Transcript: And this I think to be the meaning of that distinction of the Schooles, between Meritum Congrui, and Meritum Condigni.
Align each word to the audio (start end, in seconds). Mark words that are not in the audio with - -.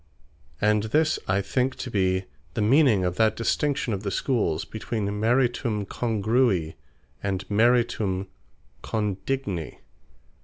And 0.59 0.81
this 0.85 1.19
I 1.27 1.41
think 1.41 1.75
to 1.75 1.91
be 1.91 2.23
the 2.55 2.61
meaning 2.63 3.05
of 3.05 3.17
that 3.17 3.35
distinction 3.35 3.93
of 3.93 4.01
the 4.01 4.09
Schooles, 4.09 4.65
between 4.67 5.05
Meritum 5.19 5.85
Congrui, 5.85 6.73
and 7.21 7.47
Meritum 7.51 8.25
Condigni. 8.83 9.77